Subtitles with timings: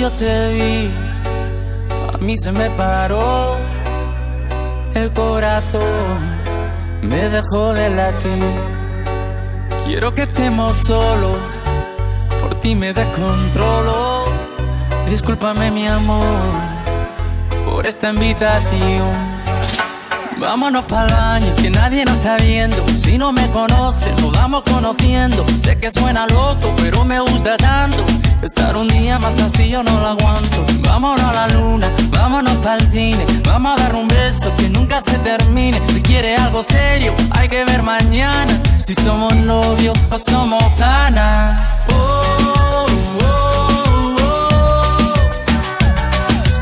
[0.00, 0.90] yo te vi,
[2.14, 3.58] a mí se me paró
[4.94, 6.16] el corazón,
[7.02, 8.54] me dejó de latir.
[9.84, 11.36] Quiero que estemos solos,
[12.40, 14.24] por ti me descontrolo.
[15.06, 16.38] Discúlpame mi amor
[17.66, 19.10] por esta invitación.
[20.38, 22.88] Vámonos para el baño, que nadie nos está viendo.
[22.96, 25.46] Si no me conoces, nos vamos conociendo.
[25.48, 28.02] Sé que suena loco, pero me gusta tanto.
[28.42, 30.64] Estar un día más así yo no lo aguanto.
[30.80, 33.26] Vámonos a la luna, vámonos para el cine.
[33.44, 35.80] Vamos a dar un beso que nunca se termine.
[35.92, 38.52] Si quieres algo serio, hay que ver mañana.
[38.78, 41.60] Si somos novios o somos panas.
[41.90, 42.86] Oh,
[43.20, 45.14] oh, oh,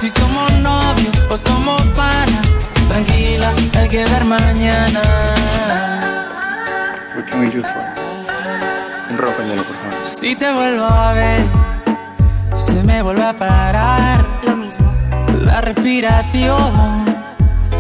[0.00, 2.48] si somos novios o somos panas.
[2.88, 5.00] Tranquila, hay que ver mañana.
[7.14, 9.16] What can we do for you?
[9.16, 10.06] Por favor.
[10.06, 11.44] Si te vuelvo a ver,
[12.59, 14.92] se me vuelve a parar Lo mismo.
[15.41, 17.05] la respiración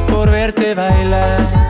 [0.08, 1.68] por verte bailar.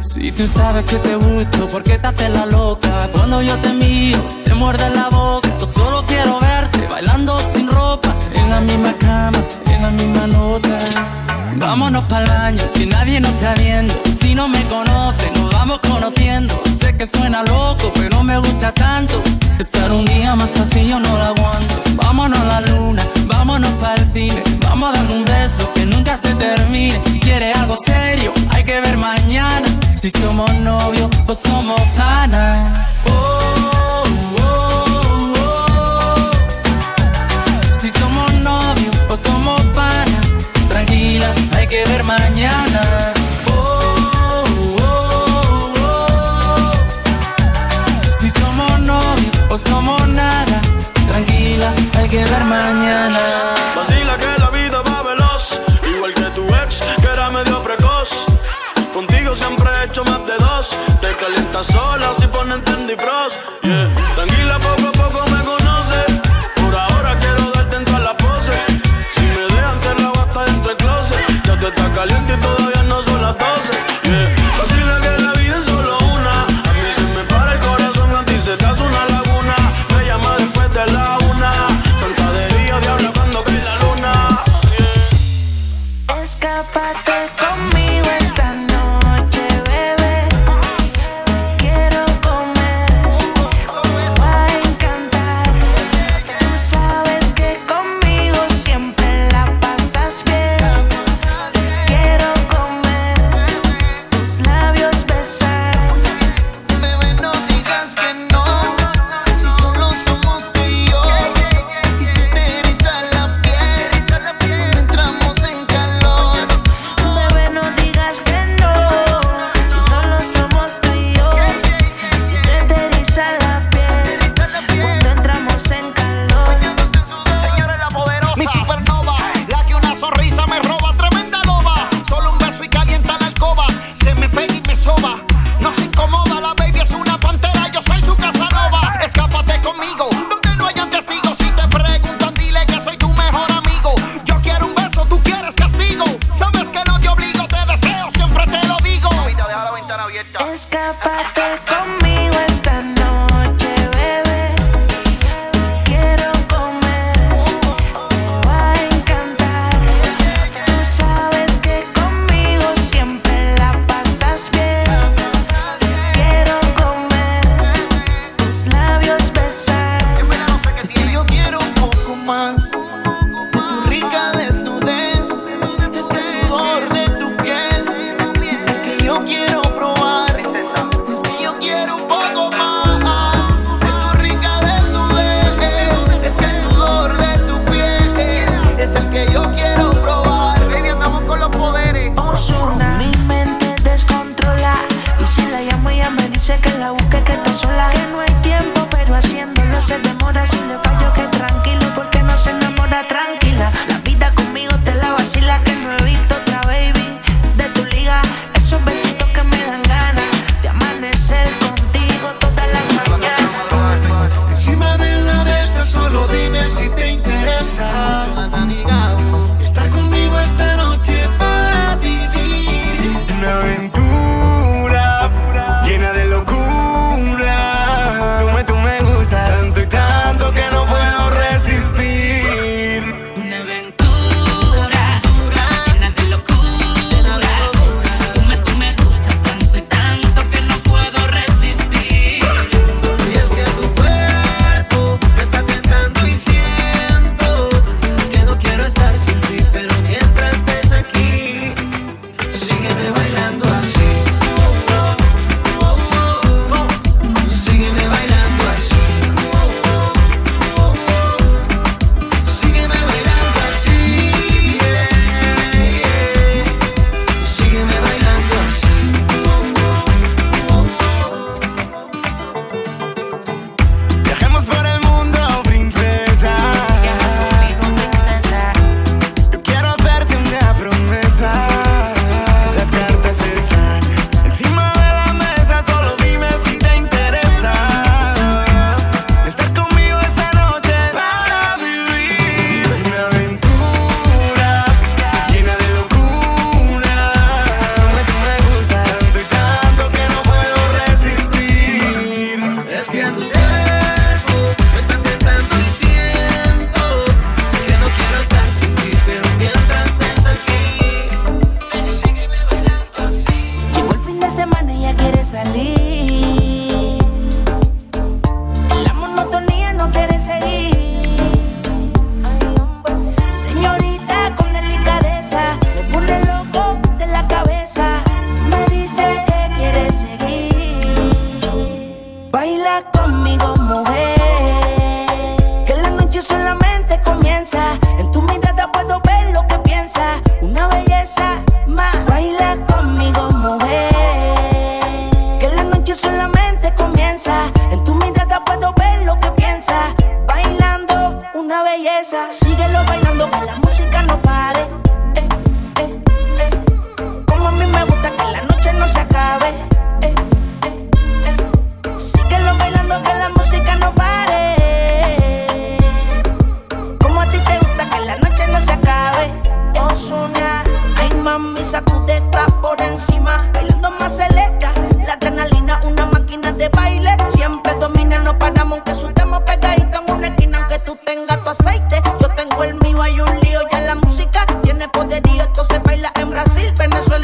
[0.00, 3.08] Si tú sabes que te gusto, ¿por qué te haces la loca?
[3.12, 5.48] Cuando yo te miro, te muerde la boca.
[5.58, 9.38] Yo solo quiero verte bailando sin ropa, en la misma cama,
[9.84, 10.78] la misma nota.
[11.56, 13.92] Vámonos para el baño, que nadie nos está viendo.
[14.20, 16.52] Si no me conoce, nos vamos conociendo.
[16.78, 19.22] Sé que suena loco, pero me gusta tanto.
[19.58, 21.74] Estar un día más así yo no lo aguanto.
[21.96, 24.42] Vámonos a la luna, vámonos para el cine.
[24.66, 26.98] Vamos a dar un beso que nunca se termine.
[27.04, 29.68] Si quieres algo serio, hay que ver mañana.
[29.96, 32.88] Si somos novios o somos panas.
[33.06, 34.04] Oh,
[34.38, 34.43] oh,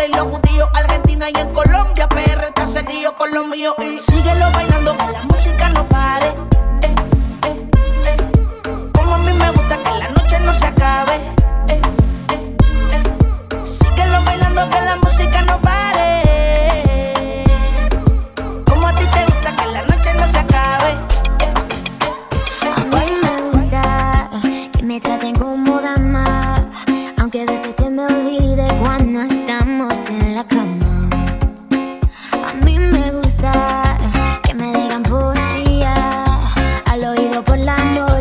[0.01, 4.70] españoles, los judíos, Argentina y en Colombia, PR, caserío con los míos y síguelo bailando.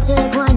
[0.10, 0.49] 月光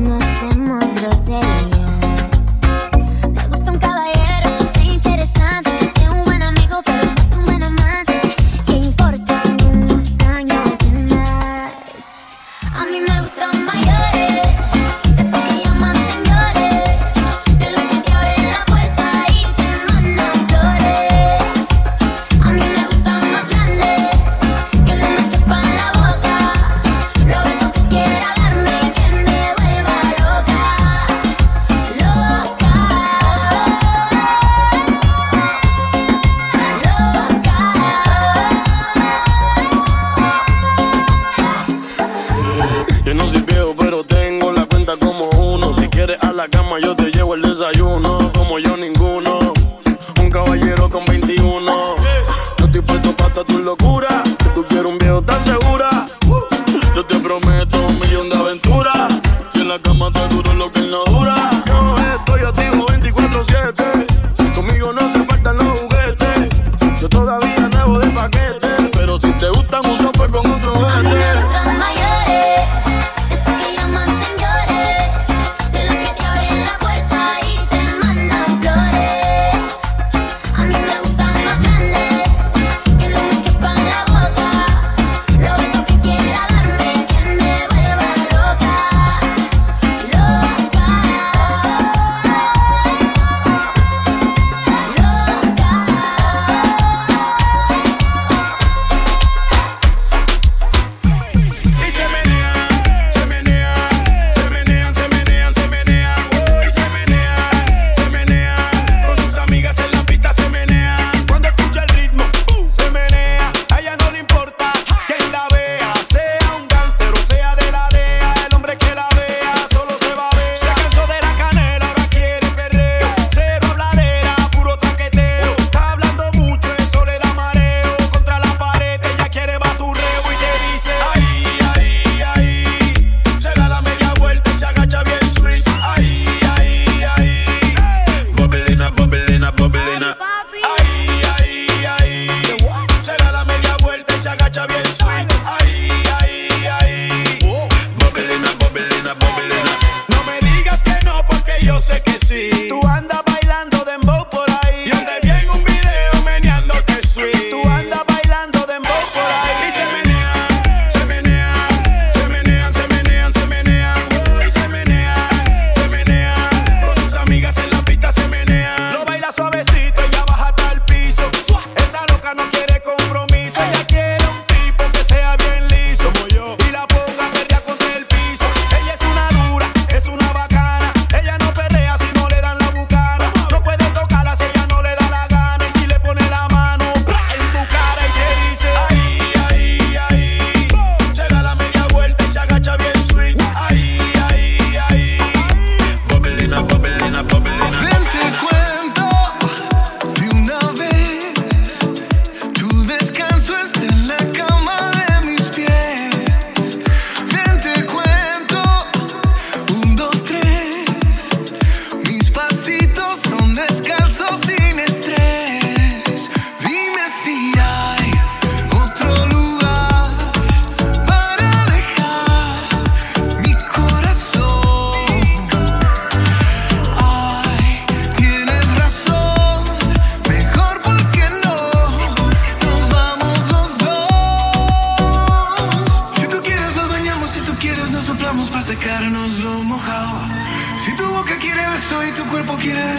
[46.42, 46.91] la cama, yo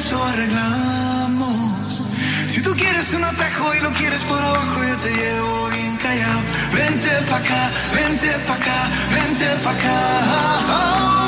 [0.05, 2.01] eso arreglamos.
[2.49, 6.41] Si tú quieres un atajo y lo quieres por abajo, yo te llevo bien callado.
[6.73, 8.79] Vente pa' acá, vente pa' acá,
[9.15, 11.22] vente pa' acá.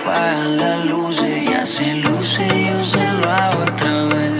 [0.00, 4.32] apagan las luces, ya se luce, yo se lo hago otra vez.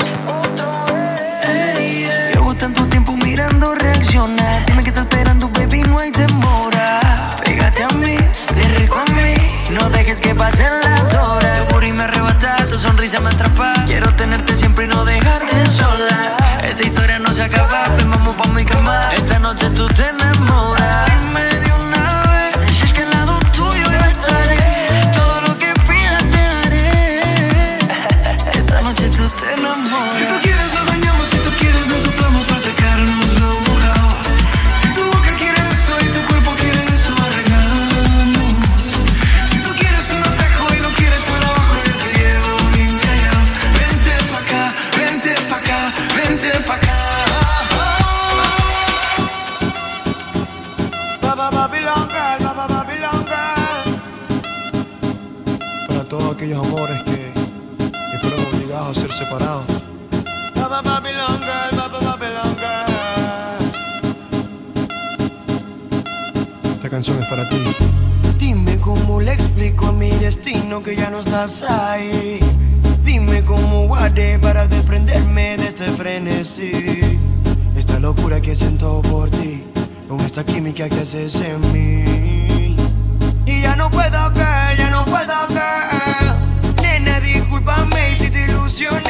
[1.43, 2.35] Hey, yeah.
[2.35, 7.37] Llevo tanto tiempo mirando reaccionar, dime que estás esperando, baby, no hay demora.
[7.45, 8.17] Pégate a mí,
[8.55, 9.35] de rico a mí,
[9.71, 11.69] no dejes que pasen las horas.
[11.69, 16.37] Tu y me arrebata, tu sonrisa me atrapa, quiero tenerte siempre y no dejarte sola.
[16.63, 20.40] Esta historia no se acaba, ven vamos pa' mi cama, esta noche tú tenés
[70.79, 72.39] que ya no estás ahí.
[73.03, 77.19] Dime cómo guardé para desprenderme de este frenesí.
[77.77, 79.65] Esta locura que siento por ti,
[80.09, 82.77] con esta química que haces en mí.
[83.47, 86.83] Y ya no puedo que, ya no puedo que.
[86.83, 89.10] Nena, discúlpame si te ilusioné.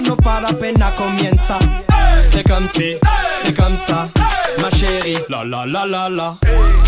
[0.00, 1.58] La fiesta no para, pena comienza.
[2.24, 2.96] C'est comme si,
[3.42, 4.08] c'est comme ça,
[4.60, 5.18] ma chérie.
[5.28, 6.38] La la la la la.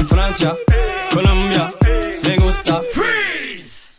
[0.09, 0.55] Francia,
[1.13, 1.73] Colombia,
[2.27, 2.81] me gusta.
[2.93, 3.93] Freeze.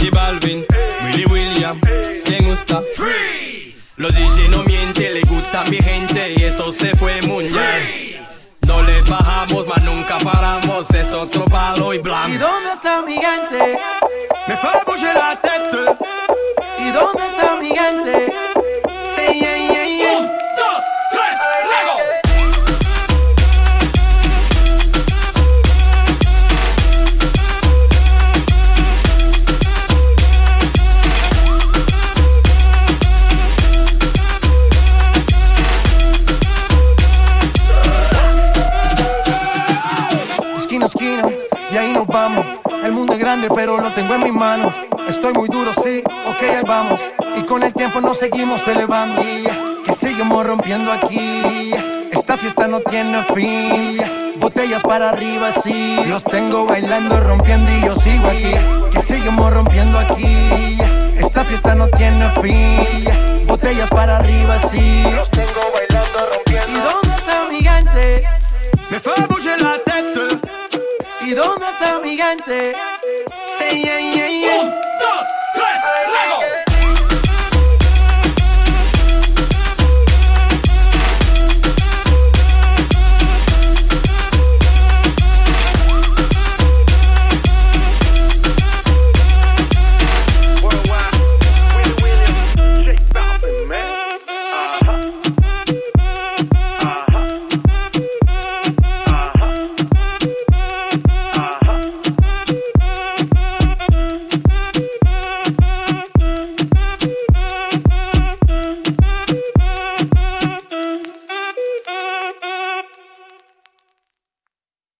[0.00, 0.64] Y Balvin,
[1.04, 1.80] Willy William,
[2.28, 2.82] me gusta.
[2.94, 3.94] Freeze.
[3.96, 8.16] Los DJ no mienten, le gusta mi gente y eso se fue muy bien.
[8.66, 12.34] No le bajamos, mas nunca paramos, es otro palo y blanco.
[12.34, 13.78] ¿Y dónde está mi gente?
[14.46, 16.29] Me fue a bouger la tête.
[16.90, 18.34] ¿Y dónde está mi gente?
[19.14, 20.18] Sí, yeah, yeah, yeah.
[20.18, 20.26] Un,
[20.56, 21.94] dos, tres, luego.
[40.56, 41.28] Esquina, esquina,
[41.70, 42.44] y ahí nos vamos.
[42.82, 44.89] El mundo es grande, pero lo tengo en mis manos.
[45.10, 47.00] Estoy muy duro, sí, ok, ahí vamos.
[47.36, 49.20] Y con el tiempo nos seguimos elevando.
[49.84, 51.72] Que seguimos rompiendo aquí.
[52.12, 54.00] Esta fiesta no tiene fin.
[54.36, 55.96] Botellas para arriba, sí.
[56.06, 58.54] Los tengo bailando, rompiendo y yo sigo aquí.
[58.92, 60.78] Que seguimos rompiendo aquí.
[61.18, 63.46] Esta fiesta no tiene fin.
[63.48, 65.02] Botellas para arriba, sí.
[65.12, 66.78] Los tengo bailando, rompiendo.
[66.78, 68.24] ¿Y dónde está mi gente?
[68.88, 70.38] Me fue a la tête.
[71.22, 72.76] ¿Y dónde está mi gente?
[73.58, 74.60] Sí, yeah, yeah, yeah.
[74.62, 74.89] Un,